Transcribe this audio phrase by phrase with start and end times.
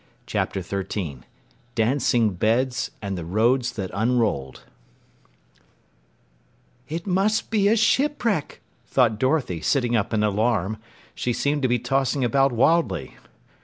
[0.25, 1.25] CHAPTER 13
[1.75, 4.61] DANCING BEDS AND THE ROADS THAT UNROLLED
[6.89, 10.77] "It must be a shipwreck," thought Dorothy, sitting up in alarm.
[11.13, 13.15] She seemed to be tossing about wildly.